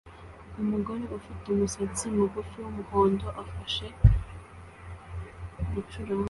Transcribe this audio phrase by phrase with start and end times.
[0.61, 3.85] Umugore ufite umusatsi mugufi wumuhondo afashe
[5.73, 6.19] gucuranga